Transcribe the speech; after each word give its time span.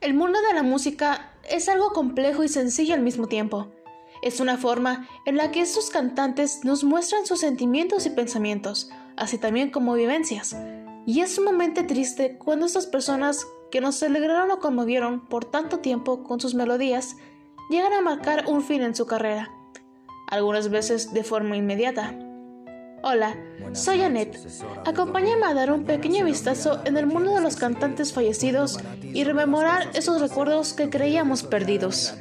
El 0.00 0.14
mundo 0.14 0.38
de 0.40 0.54
la 0.54 0.62
música 0.62 1.30
es 1.46 1.68
algo 1.68 1.92
complejo 1.92 2.42
y 2.42 2.48
sencillo 2.48 2.94
al 2.94 3.02
mismo 3.02 3.26
tiempo. 3.26 3.68
Es 4.22 4.40
una 4.40 4.56
forma 4.56 5.06
en 5.26 5.36
la 5.36 5.50
que 5.50 5.60
estos 5.60 5.90
cantantes 5.90 6.64
nos 6.64 6.84
muestran 6.84 7.26
sus 7.26 7.40
sentimientos 7.40 8.06
y 8.06 8.10
pensamientos, 8.10 8.90
así 9.18 9.36
también 9.36 9.70
como 9.70 9.92
vivencias. 9.92 10.56
Y 11.04 11.20
es 11.20 11.34
sumamente 11.34 11.82
triste 11.82 12.38
cuando 12.38 12.64
estas 12.64 12.86
personas 12.86 13.46
que 13.70 13.82
nos 13.82 14.02
alegraron 14.02 14.50
o 14.50 14.58
conmovieron 14.58 15.26
por 15.28 15.44
tanto 15.44 15.80
tiempo 15.80 16.24
con 16.24 16.40
sus 16.40 16.54
melodías 16.54 17.16
llegan 17.68 17.92
a 17.92 18.00
marcar 18.00 18.46
un 18.48 18.62
fin 18.62 18.80
en 18.80 18.94
su 18.94 19.04
carrera, 19.04 19.50
algunas 20.28 20.70
veces 20.70 21.12
de 21.12 21.24
forma 21.24 21.58
inmediata. 21.58 22.29
Hola, 23.02 23.34
soy 23.72 24.02
Annette. 24.02 24.38
Acompáñame 24.84 25.46
a 25.46 25.54
dar 25.54 25.72
un 25.72 25.84
pequeño 25.84 26.24
vistazo 26.24 26.80
en 26.84 26.96
el 26.98 27.06
mundo 27.06 27.34
de 27.34 27.40
los 27.40 27.56
cantantes 27.56 28.12
fallecidos 28.12 28.78
y 29.02 29.24
rememorar 29.24 29.88
esos 29.94 30.20
recuerdos 30.20 30.74
que 30.74 30.90
creíamos 30.90 31.42
perdidos. 31.42 32.14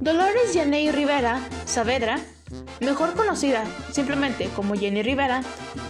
Dolores 0.00 0.54
Yaney 0.54 0.90
Rivera, 0.90 1.40
Saavedra, 1.66 2.18
mejor 2.80 3.14
conocida 3.14 3.64
simplemente 3.92 4.48
como 4.54 4.74
Jenny 4.74 5.02
Rivera, 5.02 5.42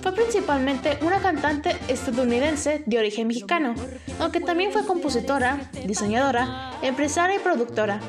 fue 0.02 0.12
principalmente 0.12 0.98
una 1.02 1.20
cantante 1.20 1.76
estadounidense 1.88 2.82
de 2.86 2.98
origen 2.98 3.28
mexicano, 3.28 3.74
aunque 4.20 4.40
también 4.40 4.72
fue 4.72 4.86
compositora, 4.86 5.70
diseñadora, 5.86 6.72
empresaria 6.82 7.36
y 7.36 7.40
productora. 7.40 8.00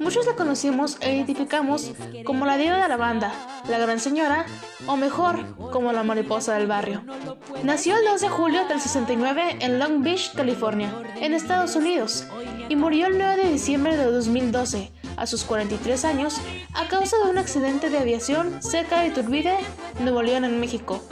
Muchos 0.00 0.26
la 0.26 0.34
conocimos 0.34 0.96
e 1.00 1.12
identificamos 1.12 1.90
como 2.24 2.46
la 2.46 2.56
diva 2.56 2.80
de 2.80 2.88
la 2.88 2.96
banda, 2.96 3.32
la 3.68 3.78
gran 3.78 3.98
señora, 3.98 4.46
o 4.86 4.96
mejor, 4.96 5.56
como 5.72 5.92
la 5.92 6.04
mariposa 6.04 6.54
del 6.54 6.68
barrio. 6.68 7.02
Nació 7.64 7.96
el 7.96 8.04
2 8.04 8.20
de 8.20 8.28
julio 8.28 8.68
del 8.68 8.80
69 8.80 9.56
en 9.60 9.80
Long 9.80 10.04
Beach, 10.04 10.34
California, 10.36 10.92
en 11.20 11.34
Estados 11.34 11.74
Unidos, 11.74 12.26
y 12.68 12.76
murió 12.76 13.06
el 13.06 13.18
9 13.18 13.42
de 13.42 13.50
diciembre 13.50 13.96
de 13.96 14.04
2012 14.04 14.92
a 15.18 15.26
sus 15.26 15.44
43 15.44 16.04
años 16.04 16.36
a 16.74 16.88
causa 16.88 17.16
de 17.18 17.30
un 17.30 17.38
accidente 17.38 17.90
de 17.90 17.98
aviación 17.98 18.62
cerca 18.62 19.00
de 19.00 19.08
Iturbide, 19.08 19.58
Nuevo 20.00 20.22
León, 20.22 20.44
en 20.44 20.60
México, 20.60 21.02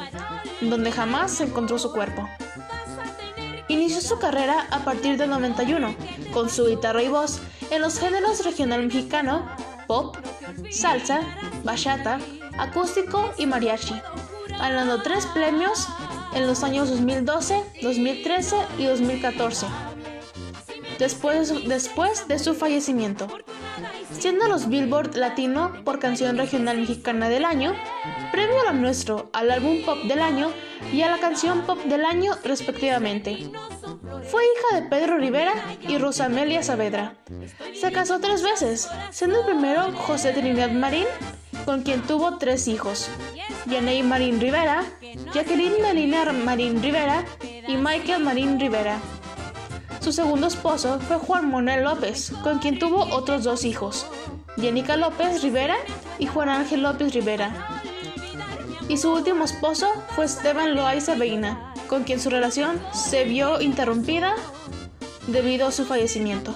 donde 0.61 0.93
jamás 0.93 1.33
se 1.33 1.45
encontró 1.45 1.79
su 1.79 1.93
cuerpo. 1.93 2.29
Inició 3.69 4.01
su 4.01 4.19
carrera 4.19 4.67
a 4.71 4.81
partir 4.81 5.17
del 5.17 5.31
91 5.31 5.95
con 6.33 6.49
su 6.49 6.67
guitarra 6.67 7.03
y 7.03 7.09
voz 7.09 7.41
en 7.71 7.83
los 7.83 7.99
géneros 7.99 8.45
regional 8.45 8.85
mexicano, 8.85 9.45
pop, 9.87 10.17
salsa, 10.71 11.21
bachata, 11.65 12.21
acústico 12.59 13.33
y 13.39 13.47
mariachi, 13.47 14.01
ganando 14.59 15.03
tres 15.03 15.27
premios 15.27 15.89
en 16.35 16.47
los 16.47 16.63
años 16.63 16.91
2012, 16.91 17.65
2013 17.83 18.57
y 18.79 18.87
2014. 18.87 19.67
Después, 20.99 21.53
después 21.69 22.29
de 22.29 22.39
su 22.39 22.55
fallecimiento, 22.55 23.27
siendo 24.19 24.49
los 24.49 24.69
Billboard 24.69 25.17
Latino 25.17 25.73
por 25.85 25.99
Canción 25.99 26.37
Regional 26.37 26.79
Mexicana 26.79 27.29
del 27.29 27.45
Año, 27.45 27.75
premio 28.33 28.61
a 28.61 28.73
lo 28.73 28.79
nuestro 28.79 29.31
al 29.33 29.51
álbum 29.51 29.85
pop 29.85 29.99
del 30.05 30.21
año 30.21 30.51
y 30.93 31.03
a 31.03 31.11
la 31.11 31.19
canción 31.19 31.63
pop 31.63 31.79
del 31.85 32.05
año 32.05 32.33
respectivamente. 32.43 33.51
Fue 34.31 34.43
hija 34.45 34.81
de 34.81 34.89
Pedro 34.89 35.19
Rivera 35.19 35.53
y 35.81 35.99
Rosa 35.99 36.27
Amelia 36.27 36.63
Saavedra. 36.63 37.15
Se 37.75 37.93
casó 37.93 38.19
tres 38.21 38.43
veces, 38.43 38.89
siendo 39.11 39.41
el 39.41 39.47
primero 39.47 39.93
José 39.93 40.33
Trinidad 40.33 40.71
Marín, 40.71 41.07
con 41.65 41.83
quien 41.83 42.03
tuvo 42.03 42.39
tres 42.39 42.69
hijos, 42.69 43.09
Yaney 43.67 44.03
Marín 44.03 44.41
Rivera, 44.41 44.85
Jacqueline 45.33 45.83
Melina 45.83 46.33
Marín 46.33 46.83
Rivera 46.83 47.25
y 47.43 47.77
Michael 47.77 48.23
Marín 48.23 48.59
Rivera. 48.59 48.99
Su 50.07 50.13
segundo 50.13 50.47
esposo 50.47 51.01
fue 51.01 51.17
Juan 51.17 51.51
Manuel 51.51 51.83
López, 51.83 52.31
con 52.45 52.61
quien 52.61 52.79
tuvo 52.79 53.07
otros 53.13 53.43
dos 53.43 53.65
hijos, 53.65 54.07
Jenica 54.57 54.97
López 54.97 55.43
Rivera 55.43 55.75
y 56.21 56.27
Juan 56.29 56.49
Ángel 56.49 56.85
López 56.85 57.13
Rivera. 57.13 57.83
Y 58.89 58.99
su 58.99 59.13
último 59.13 59.45
esposo 59.45 59.89
fue 60.15 60.27
Esteban 60.27 60.77
Loaiza 60.77 61.17
Beina, 61.17 61.75
con 61.89 62.05
quien 62.05 62.21
su 62.21 62.31
relación 62.31 62.81
se 62.93 63.25
vio 63.25 63.61
interrumpida 63.61 64.37
debido 65.27 65.67
a 65.67 65.73
su 65.73 65.85
fallecimiento. 65.85 66.55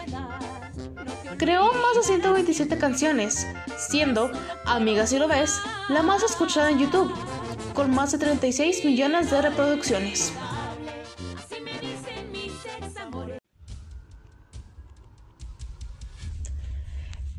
Creó 1.37 1.73
más 1.73 1.97
de 1.97 2.03
127 2.05 2.79
canciones, 2.79 3.49
siendo, 3.77 4.31
Amiga 4.65 5.09
si 5.09 5.19
lo 5.19 5.27
ves, 5.27 5.59
la 5.89 6.05
más 6.05 6.23
escuchada 6.23 6.71
en 6.71 6.79
YouTube, 6.79 7.13
con 7.75 7.91
más 7.91 8.13
de 8.13 8.19
36 8.19 8.85
millones 8.85 9.33
de 9.33 9.43
reproducciones. 9.43 10.33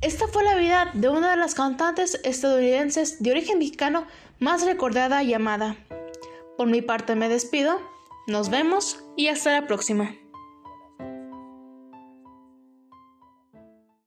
Esta 0.02 0.28
fue 0.28 0.44
la 0.44 0.56
vida 0.56 0.90
de 0.96 1.10
una 1.10 1.30
de 1.30 1.38
las 1.38 1.54
cantantes 1.54 2.20
estadounidenses 2.24 3.22
de 3.22 3.30
origen 3.30 3.60
mexicano 3.60 4.08
más 4.40 4.66
recordada 4.66 5.22
y 5.22 5.36
amada. 5.36 5.76
Por 6.58 6.68
mi 6.68 6.82
parte 6.82 7.16
me 7.16 7.30
despido, 7.30 7.80
nos 8.26 8.50
vemos 8.50 9.04
y 9.16 9.28
hasta 9.28 9.52
la 9.52 9.68
próxima. 9.68 10.16